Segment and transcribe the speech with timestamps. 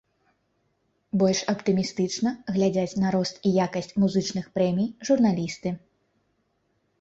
[1.21, 5.69] Больш аптымістычна глядзяць на рост і якасць музычных прэмій журналісты.